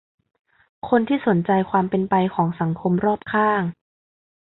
[0.89, 3.61] คนที่สนใจความเป็นไปของสังคมรอบข้าง